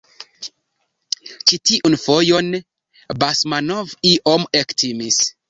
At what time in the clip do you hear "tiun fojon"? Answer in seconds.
1.71-2.49